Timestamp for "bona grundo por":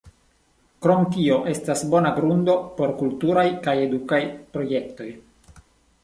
1.91-2.93